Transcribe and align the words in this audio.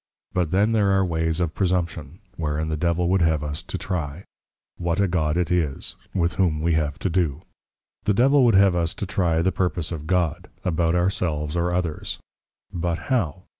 _But 0.33 0.49
then 0.49 0.71
there 0.71 0.89
are 0.93 1.05
ways 1.05 1.39
of 1.39 1.53
Presumption, 1.53 2.21
wherein 2.35 2.69
the 2.69 2.75
Devil 2.75 3.07
would 3.09 3.21
have 3.21 3.43
us 3.43 3.61
to 3.61 3.77
trie, 3.77 4.23
what 4.79 4.99
a 4.99 5.07
God 5.07 5.37
it 5.37 5.51
is, 5.51 5.95
With 6.11 6.37
whom 6.37 6.59
we 6.59 6.73
have 6.73 6.97
to 6.97 7.09
do. 7.11 7.41
The 8.05 8.15
Devil 8.15 8.43
would 8.45 8.55
have 8.55 8.75
us 8.75 8.95
to 8.95 9.05
trie 9.05 9.43
the 9.43 9.51
Purpose 9.51 9.91
of 9.91 10.07
God, 10.07 10.49
about 10.65 10.95
our 10.95 11.11
selves 11.11 11.55
or 11.55 11.71
others; 11.71 12.17
but 12.73 12.97
how? 13.13 13.43